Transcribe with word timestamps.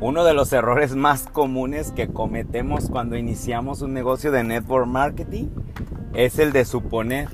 Uno 0.00 0.24
de 0.24 0.34
los 0.34 0.52
errores 0.52 0.94
más 0.94 1.24
comunes 1.24 1.90
que 1.92 2.08
cometemos 2.08 2.90
cuando 2.90 3.16
iniciamos 3.16 3.80
un 3.80 3.94
negocio 3.94 4.30
de 4.30 4.44
network 4.44 4.86
marketing 4.86 5.46
es 6.12 6.38
el 6.38 6.52
de 6.52 6.66
suponer. 6.66 7.28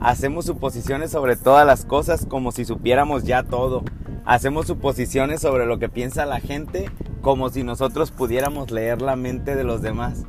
Hacemos 0.00 0.44
suposiciones 0.46 1.10
sobre 1.10 1.34
todas 1.34 1.66
las 1.66 1.84
cosas 1.84 2.26
como 2.26 2.52
si 2.52 2.64
supiéramos 2.64 3.24
ya 3.24 3.42
todo. 3.42 3.82
Hacemos 4.24 4.68
suposiciones 4.68 5.40
sobre 5.40 5.66
lo 5.66 5.80
que 5.80 5.88
piensa 5.88 6.26
la 6.26 6.38
gente 6.38 6.90
como 7.22 7.50
si 7.50 7.64
nosotros 7.64 8.12
pudiéramos 8.12 8.70
leer 8.70 9.02
la 9.02 9.16
mente 9.16 9.56
de 9.56 9.64
los 9.64 9.82
demás. 9.82 10.24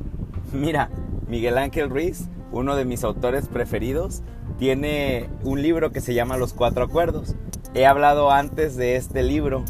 Mira, 0.52 0.90
Miguel 1.28 1.58
Ángel 1.58 1.90
Ruiz, 1.90 2.28
uno 2.50 2.74
de 2.74 2.84
mis 2.84 3.04
autores 3.04 3.46
preferidos, 3.46 4.24
tiene 4.60 5.30
un 5.42 5.62
libro 5.62 5.90
que 5.90 6.02
se 6.02 6.12
llama 6.12 6.36
Los 6.36 6.52
Cuatro 6.52 6.84
Acuerdos. 6.84 7.34
He 7.72 7.86
hablado 7.86 8.30
antes 8.30 8.76
de 8.76 8.96
este 8.96 9.22
libro 9.22 9.64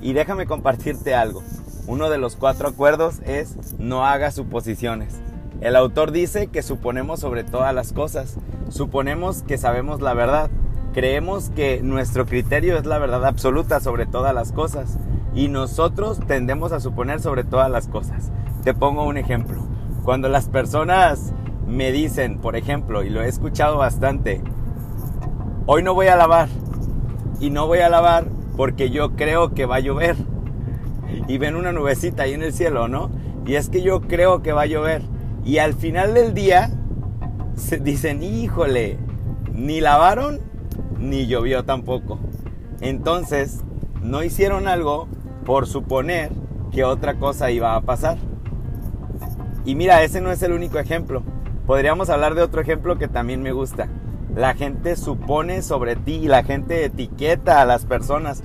y 0.00 0.12
déjame 0.12 0.46
compartirte 0.46 1.12
algo. 1.12 1.42
Uno 1.88 2.08
de 2.08 2.18
los 2.18 2.36
cuatro 2.36 2.68
acuerdos 2.68 3.18
es 3.26 3.56
no 3.80 4.06
hagas 4.06 4.36
suposiciones. 4.36 5.20
El 5.60 5.74
autor 5.74 6.12
dice 6.12 6.46
que 6.46 6.62
suponemos 6.62 7.18
sobre 7.18 7.42
todas 7.42 7.74
las 7.74 7.92
cosas. 7.92 8.36
Suponemos 8.68 9.42
que 9.42 9.58
sabemos 9.58 10.00
la 10.00 10.14
verdad. 10.14 10.50
Creemos 10.94 11.50
que 11.50 11.80
nuestro 11.82 12.24
criterio 12.24 12.78
es 12.78 12.86
la 12.86 12.98
verdad 12.98 13.26
absoluta 13.26 13.80
sobre 13.80 14.06
todas 14.06 14.32
las 14.32 14.52
cosas. 14.52 14.98
Y 15.34 15.48
nosotros 15.48 16.20
tendemos 16.28 16.70
a 16.70 16.78
suponer 16.78 17.18
sobre 17.18 17.42
todas 17.42 17.72
las 17.72 17.88
cosas. 17.88 18.30
Te 18.62 18.72
pongo 18.72 19.04
un 19.04 19.16
ejemplo. 19.16 19.66
Cuando 20.04 20.28
las 20.28 20.48
personas 20.48 21.32
me 21.66 21.92
dicen, 21.92 22.38
por 22.38 22.56
ejemplo, 22.56 23.02
y 23.02 23.10
lo 23.10 23.22
he 23.22 23.28
escuchado 23.28 23.78
bastante, 23.78 24.42
hoy 25.66 25.82
no 25.82 25.94
voy 25.94 26.08
a 26.08 26.16
lavar. 26.16 26.48
Y 27.40 27.50
no 27.50 27.66
voy 27.66 27.80
a 27.80 27.88
lavar 27.88 28.26
porque 28.56 28.90
yo 28.90 29.16
creo 29.16 29.54
que 29.54 29.66
va 29.66 29.76
a 29.76 29.80
llover. 29.80 30.16
Y 31.28 31.38
ven 31.38 31.56
una 31.56 31.72
nubecita 31.72 32.24
ahí 32.24 32.34
en 32.34 32.42
el 32.42 32.52
cielo, 32.52 32.88
¿no? 32.88 33.10
Y 33.46 33.54
es 33.54 33.68
que 33.68 33.82
yo 33.82 34.00
creo 34.02 34.42
que 34.42 34.52
va 34.52 34.62
a 34.62 34.66
llover. 34.66 35.02
Y 35.44 35.58
al 35.58 35.74
final 35.74 36.14
del 36.14 36.34
día 36.34 36.70
se 37.56 37.78
dicen, 37.78 38.22
híjole, 38.22 38.98
ni 39.52 39.80
lavaron 39.80 40.40
ni 40.98 41.26
llovió 41.26 41.64
tampoco. 41.64 42.18
Entonces, 42.80 43.60
no 44.02 44.22
hicieron 44.22 44.68
algo 44.68 45.08
por 45.44 45.66
suponer 45.66 46.30
que 46.70 46.84
otra 46.84 47.14
cosa 47.14 47.50
iba 47.50 47.74
a 47.74 47.80
pasar. 47.82 48.18
Y 49.64 49.74
mira, 49.74 50.02
ese 50.02 50.20
no 50.20 50.30
es 50.32 50.42
el 50.42 50.52
único 50.52 50.78
ejemplo. 50.78 51.22
Podríamos 51.66 52.10
hablar 52.10 52.34
de 52.34 52.42
otro 52.42 52.60
ejemplo 52.60 52.98
que 52.98 53.06
también 53.06 53.40
me 53.40 53.52
gusta. 53.52 53.88
La 54.34 54.54
gente 54.54 54.96
supone 54.96 55.62
sobre 55.62 55.94
ti, 55.94 56.26
la 56.26 56.42
gente 56.42 56.84
etiqueta 56.84 57.60
a 57.60 57.66
las 57.66 57.86
personas. 57.86 58.42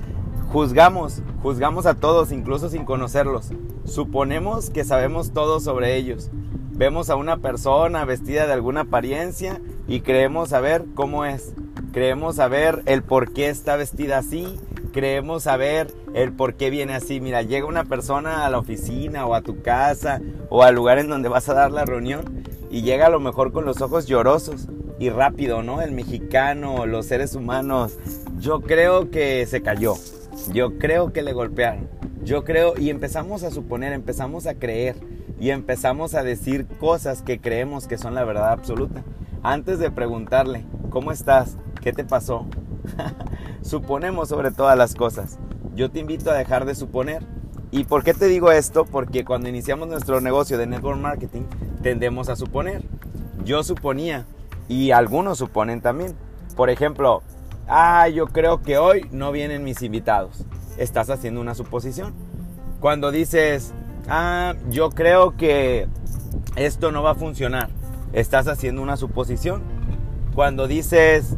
Juzgamos, 0.52 1.20
juzgamos 1.42 1.86
a 1.86 1.94
todos, 1.94 2.30
incluso 2.30 2.68
sin 2.68 2.84
conocerlos. 2.84 3.50
Suponemos 3.84 4.70
que 4.70 4.84
sabemos 4.84 5.32
todo 5.32 5.58
sobre 5.58 5.96
ellos. 5.96 6.30
Vemos 6.72 7.10
a 7.10 7.16
una 7.16 7.38
persona 7.38 8.04
vestida 8.04 8.46
de 8.46 8.52
alguna 8.52 8.82
apariencia 8.82 9.60
y 9.88 10.00
creemos 10.00 10.50
saber 10.50 10.84
cómo 10.94 11.24
es. 11.24 11.54
Creemos 11.92 12.36
saber 12.36 12.82
el 12.86 13.02
por 13.02 13.32
qué 13.32 13.48
está 13.48 13.74
vestida 13.74 14.18
así. 14.18 14.60
Creemos 14.92 15.42
saber 15.42 15.92
el 16.14 16.32
por 16.32 16.54
qué 16.54 16.70
viene 16.70 16.94
así. 16.94 17.20
Mira, 17.20 17.42
llega 17.42 17.66
una 17.66 17.84
persona 17.84 18.46
a 18.46 18.50
la 18.50 18.58
oficina 18.58 19.26
o 19.26 19.34
a 19.34 19.42
tu 19.42 19.60
casa 19.60 20.20
o 20.50 20.62
al 20.62 20.76
lugar 20.76 20.98
en 20.98 21.08
donde 21.08 21.28
vas 21.28 21.48
a 21.48 21.54
dar 21.54 21.72
la 21.72 21.84
reunión 21.84 22.37
y 22.70 22.82
llega 22.82 23.06
a 23.06 23.10
lo 23.10 23.20
mejor 23.20 23.52
con 23.52 23.64
los 23.64 23.80
ojos 23.80 24.06
llorosos 24.06 24.68
y 24.98 25.10
rápido, 25.10 25.62
¿no? 25.62 25.80
El 25.80 25.92
mexicano, 25.92 26.86
los 26.86 27.06
seres 27.06 27.34
humanos, 27.34 27.96
yo 28.40 28.60
creo 28.60 29.10
que 29.10 29.46
se 29.46 29.62
cayó, 29.62 29.94
yo 30.52 30.78
creo 30.78 31.12
que 31.12 31.22
le 31.22 31.32
golpearon, 31.32 31.88
yo 32.22 32.44
creo, 32.44 32.74
y 32.76 32.90
empezamos 32.90 33.42
a 33.42 33.50
suponer, 33.50 33.92
empezamos 33.92 34.46
a 34.46 34.54
creer 34.54 34.96
y 35.40 35.50
empezamos 35.50 36.14
a 36.14 36.22
decir 36.22 36.66
cosas 36.66 37.22
que 37.22 37.40
creemos 37.40 37.86
que 37.86 37.98
son 37.98 38.14
la 38.14 38.24
verdad 38.24 38.50
absoluta. 38.50 39.04
Antes 39.42 39.78
de 39.78 39.90
preguntarle, 39.90 40.64
¿cómo 40.90 41.12
estás? 41.12 41.56
¿Qué 41.80 41.92
te 41.92 42.04
pasó? 42.04 42.46
Suponemos 43.62 44.28
sobre 44.28 44.50
todas 44.50 44.76
las 44.76 44.94
cosas. 44.94 45.38
Yo 45.74 45.90
te 45.90 46.00
invito 46.00 46.30
a 46.30 46.34
dejar 46.34 46.64
de 46.64 46.74
suponer. 46.74 47.22
¿Y 47.70 47.84
por 47.84 48.02
qué 48.02 48.14
te 48.14 48.26
digo 48.26 48.50
esto? 48.50 48.84
Porque 48.84 49.24
cuando 49.24 49.48
iniciamos 49.48 49.88
nuestro 49.88 50.20
negocio 50.20 50.58
de 50.58 50.66
network 50.66 50.98
marketing, 50.98 51.42
tendemos 51.88 52.28
a 52.28 52.36
suponer. 52.36 52.82
Yo 53.46 53.62
suponía 53.62 54.26
y 54.68 54.90
algunos 54.90 55.38
suponen 55.38 55.80
también. 55.80 56.14
Por 56.54 56.68
ejemplo, 56.68 57.22
ah, 57.66 58.08
yo 58.08 58.26
creo 58.26 58.60
que 58.60 58.76
hoy 58.76 59.08
no 59.10 59.32
vienen 59.32 59.64
mis 59.64 59.80
invitados. 59.80 60.44
Estás 60.76 61.08
haciendo 61.08 61.40
una 61.40 61.54
suposición. 61.54 62.12
Cuando 62.78 63.10
dices, 63.10 63.72
ah, 64.06 64.54
yo 64.68 64.90
creo 64.90 65.34
que 65.38 65.88
esto 66.56 66.92
no 66.92 67.02
va 67.02 67.12
a 67.12 67.14
funcionar, 67.14 67.70
estás 68.12 68.48
haciendo 68.48 68.82
una 68.82 68.98
suposición. 68.98 69.62
Cuando 70.34 70.68
dices, 70.68 71.36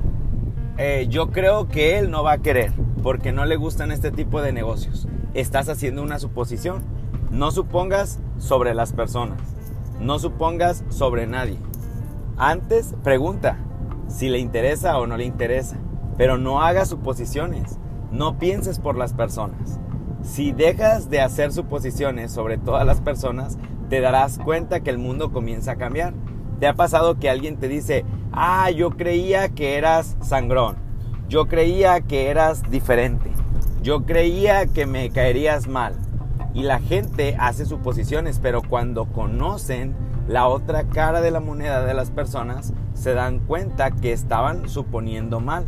eh, 0.79 1.07
yo 1.09 1.31
creo 1.31 1.69
que 1.69 1.97
él 2.01 2.11
no 2.11 2.25
va 2.25 2.33
a 2.33 2.39
querer 2.39 2.73
porque 3.05 3.31
no 3.31 3.45
le 3.45 3.55
gustan 3.55 3.93
este 3.93 4.11
tipo 4.11 4.43
de 4.43 4.53
negocios, 4.53 5.07
estás 5.33 5.69
haciendo 5.69 6.03
una 6.03 6.19
suposición. 6.19 6.83
No 7.31 7.53
supongas 7.53 8.19
sobre 8.39 8.75
las 8.75 8.93
personas, 8.93 9.39
no 10.01 10.19
supongas 10.19 10.85
sobre 10.89 11.27
nadie. 11.27 11.59
Antes 12.37 12.95
pregunta 13.05 13.59
si 14.09 14.29
le 14.29 14.39
interesa 14.39 14.99
o 14.99 15.07
no 15.07 15.17
le 15.17 15.25
interesa, 15.25 15.77
pero 16.17 16.39
no 16.39 16.63
hagas 16.63 16.89
suposiciones, 16.89 17.79
no 18.11 18.39
pienses 18.39 18.79
por 18.79 18.97
las 18.97 19.13
personas. 19.13 19.79
Si 20.23 20.53
dejas 20.53 21.09
de 21.11 21.21
hacer 21.21 21.53
suposiciones 21.53 22.33
sobre 22.33 22.59
todas 22.59 22.87
las 22.87 23.01
personas, 23.01 23.59
te 23.89 24.01
darás 24.01 24.39
cuenta 24.39 24.81
que 24.81 24.91
el 24.91 24.99
mundo 24.99 25.33
comienza 25.33 25.73
a 25.73 25.77
cambiar. 25.77 26.15
¿Te 26.59 26.67
ha 26.67 26.75
pasado 26.75 27.19
que 27.19 27.31
alguien 27.31 27.57
te 27.57 27.69
dice, 27.69 28.05
ah, 28.33 28.71
yo 28.71 28.91
creía 28.91 29.49
que 29.49 29.77
eras 29.77 30.17
sangrón, 30.21 30.77
yo 31.29 31.47
creía 31.47 32.01
que 32.03 32.29
eras 32.29 32.63
diferente, 32.71 33.31
yo 33.83 34.05
creía 34.05 34.67
que 34.67 34.87
me 34.87 35.11
caerías 35.11 35.69
mal? 35.69 35.95
Y 36.53 36.63
la 36.63 36.81
gente 36.81 37.37
hace 37.39 37.65
suposiciones, 37.65 38.41
pero 38.41 38.63
cuando 38.63 39.07
conocen 39.07 39.95
la 40.29 40.49
otra 40.49 40.85
cara 40.85 41.21
de 41.21 41.31
la 41.31 41.41
moneda 41.41 41.85
de 41.85 41.95
las 41.95 42.11
personas, 42.11 42.73
se 42.95 43.15
dan 43.15 43.39
cuenta 43.41 43.91
que 43.91 44.13
estaban 44.13 44.69
suponiendo 44.69 45.41
mal. 45.41 45.67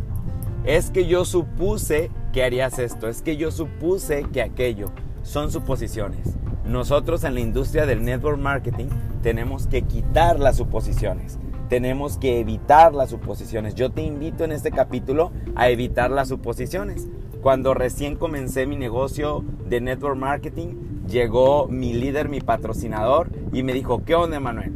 Es 0.65 0.91
que 0.91 1.05
yo 1.07 1.25
supuse 1.25 2.11
que 2.31 2.43
harías 2.43 2.79
esto, 2.79 3.07
es 3.07 3.21
que 3.21 3.37
yo 3.37 3.51
supuse 3.51 4.23
que 4.31 4.41
aquello. 4.41 4.87
Son 5.23 5.51
suposiciones. 5.51 6.35
Nosotros 6.65 7.23
en 7.23 7.33
la 7.33 7.39
industria 7.39 7.85
del 7.85 8.03
network 8.03 8.39
marketing 8.39 8.87
tenemos 9.21 9.67
que 9.67 9.83
quitar 9.83 10.39
las 10.39 10.57
suposiciones. 10.57 11.39
Tenemos 11.69 12.17
que 12.17 12.39
evitar 12.39 12.93
las 12.93 13.09
suposiciones. 13.09 13.73
Yo 13.75 13.89
te 13.89 14.01
invito 14.01 14.43
en 14.43 14.51
este 14.51 14.71
capítulo 14.71 15.31
a 15.55 15.69
evitar 15.69 16.11
las 16.11 16.27
suposiciones. 16.27 17.07
Cuando 17.43 17.73
recién 17.73 18.15
comencé 18.15 18.65
mi 18.67 18.77
negocio 18.77 19.43
de 19.67 19.81
network 19.81 20.15
marketing, 20.15 20.75
llegó 21.09 21.67
mi 21.67 21.91
líder, 21.91 22.29
mi 22.29 22.39
patrocinador, 22.39 23.31
y 23.51 23.63
me 23.63 23.73
dijo, 23.73 24.05
¿qué 24.05 24.15
onda, 24.15 24.39
Manuel? 24.39 24.71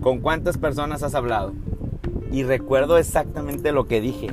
¿Con 0.00 0.20
cuántas 0.20 0.56
personas 0.56 1.02
has 1.02 1.14
hablado? 1.14 1.52
Y 2.32 2.42
recuerdo 2.42 2.96
exactamente 2.96 3.70
lo 3.70 3.84
que 3.84 4.00
dije. 4.00 4.28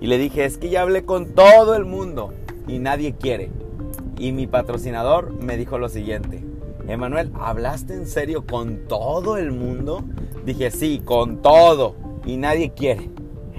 Y 0.00 0.06
le 0.06 0.16
dije, 0.16 0.46
es 0.46 0.56
que 0.56 0.70
ya 0.70 0.80
hablé 0.80 1.04
con 1.04 1.34
todo 1.34 1.76
el 1.76 1.84
mundo 1.84 2.32
y 2.66 2.78
nadie 2.78 3.14
quiere. 3.14 3.50
Y 4.18 4.32
mi 4.32 4.46
patrocinador 4.46 5.30
me 5.30 5.58
dijo 5.58 5.76
lo 5.76 5.90
siguiente, 5.90 6.42
Emanuel, 6.88 7.32
¿hablaste 7.38 7.92
en 7.92 8.06
serio 8.06 8.46
con 8.46 8.88
todo 8.88 9.36
el 9.36 9.52
mundo? 9.52 10.04
Dije, 10.46 10.70
sí, 10.70 11.02
con 11.04 11.42
todo. 11.42 11.96
Y 12.24 12.38
nadie 12.38 12.72
quiere. 12.72 13.10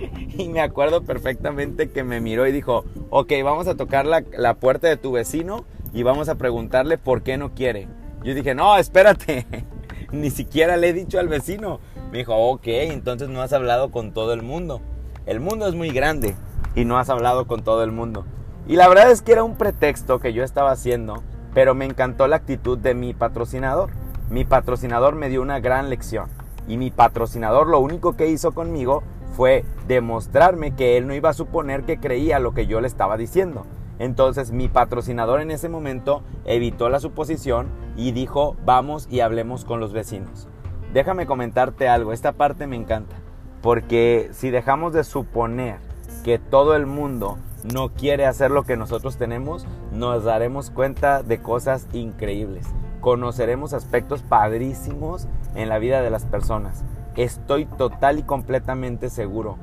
Y 0.37 0.49
me 0.49 0.61
acuerdo 0.61 1.03
perfectamente 1.03 1.89
que 1.89 2.03
me 2.03 2.21
miró 2.21 2.47
y 2.47 2.51
dijo, 2.51 2.85
ok, 3.09 3.31
vamos 3.43 3.67
a 3.67 3.75
tocar 3.75 4.05
la, 4.05 4.23
la 4.37 4.55
puerta 4.55 4.87
de 4.87 4.97
tu 4.97 5.11
vecino 5.11 5.65
y 5.93 6.03
vamos 6.03 6.29
a 6.29 6.35
preguntarle 6.35 6.97
por 6.97 7.21
qué 7.21 7.37
no 7.37 7.53
quiere. 7.53 7.87
Yo 8.23 8.33
dije, 8.33 8.55
no, 8.55 8.77
espérate, 8.77 9.45
ni 10.11 10.29
siquiera 10.29 10.77
le 10.77 10.89
he 10.89 10.93
dicho 10.93 11.19
al 11.19 11.27
vecino. 11.27 11.79
Me 12.11 12.19
dijo, 12.19 12.35
ok, 12.35 12.67
entonces 12.67 13.29
no 13.29 13.41
has 13.41 13.53
hablado 13.53 13.91
con 13.91 14.11
todo 14.11 14.33
el 14.33 14.41
mundo. 14.41 14.81
El 15.25 15.39
mundo 15.39 15.67
es 15.67 15.75
muy 15.75 15.89
grande 15.89 16.35
y 16.75 16.85
no 16.85 16.97
has 16.97 17.09
hablado 17.09 17.47
con 17.47 17.63
todo 17.63 17.83
el 17.83 17.91
mundo. 17.91 18.25
Y 18.67 18.75
la 18.75 18.87
verdad 18.87 19.11
es 19.11 19.21
que 19.21 19.31
era 19.31 19.43
un 19.43 19.57
pretexto 19.57 20.19
que 20.19 20.33
yo 20.33 20.43
estaba 20.43 20.71
haciendo, 20.71 21.23
pero 21.53 21.73
me 21.73 21.85
encantó 21.85 22.27
la 22.27 22.37
actitud 22.37 22.77
de 22.77 22.93
mi 22.93 23.13
patrocinador. 23.13 23.89
Mi 24.29 24.45
patrocinador 24.45 25.15
me 25.15 25.29
dio 25.29 25.41
una 25.41 25.59
gran 25.59 25.89
lección. 25.89 26.29
Y 26.67 26.77
mi 26.77 26.91
patrocinador 26.91 27.67
lo 27.67 27.79
único 27.79 28.15
que 28.15 28.27
hizo 28.27 28.51
conmigo 28.51 29.03
fue 29.41 29.65
demostrarme 29.87 30.75
que 30.75 30.97
él 30.97 31.07
no 31.07 31.15
iba 31.15 31.31
a 31.31 31.33
suponer 31.33 31.81
que 31.81 31.99
creía 31.99 32.37
lo 32.37 32.53
que 32.53 32.67
yo 32.67 32.79
le 32.79 32.85
estaba 32.85 33.17
diciendo. 33.17 33.65
Entonces 33.97 34.51
mi 34.51 34.67
patrocinador 34.67 35.41
en 35.41 35.49
ese 35.49 35.67
momento 35.67 36.21
evitó 36.45 36.89
la 36.89 36.99
suposición 36.99 37.69
y 37.97 38.11
dijo, 38.11 38.55
vamos 38.65 39.07
y 39.09 39.21
hablemos 39.21 39.65
con 39.65 39.79
los 39.79 39.93
vecinos. 39.93 40.47
Déjame 40.93 41.25
comentarte 41.25 41.89
algo, 41.89 42.13
esta 42.13 42.33
parte 42.33 42.67
me 42.67 42.75
encanta, 42.75 43.15
porque 43.63 44.29
si 44.31 44.51
dejamos 44.51 44.93
de 44.93 45.03
suponer 45.03 45.77
que 46.23 46.37
todo 46.37 46.75
el 46.75 46.85
mundo 46.85 47.39
no 47.73 47.89
quiere 47.89 48.27
hacer 48.27 48.51
lo 48.51 48.61
que 48.61 48.77
nosotros 48.77 49.17
tenemos, 49.17 49.65
nos 49.91 50.23
daremos 50.23 50.69
cuenta 50.69 51.23
de 51.23 51.41
cosas 51.41 51.87
increíbles. 51.93 52.67
Conoceremos 52.99 53.73
aspectos 53.73 54.21
padrísimos 54.21 55.27
en 55.55 55.67
la 55.67 55.79
vida 55.79 56.03
de 56.03 56.11
las 56.11 56.27
personas. 56.27 56.83
Estoy 57.15 57.65
total 57.65 58.19
y 58.19 58.23
completamente 58.23 59.09
seguro 59.09 59.57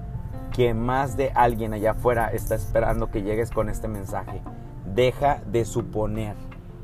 que 0.54 0.74
más 0.74 1.16
de 1.16 1.30
alguien 1.34 1.72
allá 1.72 1.92
afuera 1.92 2.28
está 2.32 2.54
esperando 2.54 3.10
que 3.10 3.22
llegues 3.22 3.50
con 3.50 3.68
este 3.68 3.88
mensaje. 3.88 4.42
Deja 4.94 5.40
de 5.46 5.64
suponer, 5.64 6.36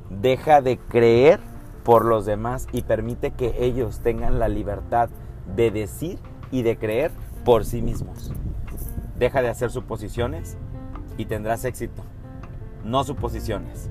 deja 0.09 0.63
de 0.63 0.79
creer 0.79 1.41
por 1.83 2.05
los 2.05 2.25
demás 2.25 2.67
y 2.73 2.83
permite 2.83 3.33
que 3.33 3.65
ellos 3.65 4.01
tengan 4.01 4.39
la 4.39 4.49
libertad 4.49 5.11
de 5.55 5.71
decir 5.71 6.19
y 6.51 6.63
de 6.63 6.79
creer 6.79 7.11
por 7.45 7.65
sí 7.65 7.83
mismos. 7.83 8.33
Deja 9.19 9.43
de 9.43 9.49
hacer 9.49 9.71
suposiciones 9.71 10.57
y 11.19 11.27
tendrás 11.27 11.65
éxito, 11.65 12.03
no 12.85 13.05
suposiciones. 13.05 13.91